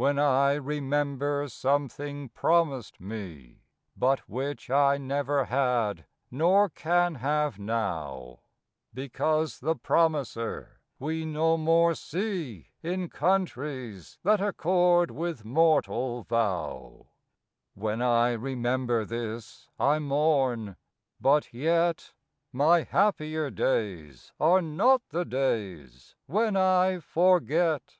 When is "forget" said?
27.00-27.98